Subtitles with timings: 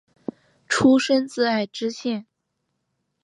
[0.67, 2.25] 出身自爱知县。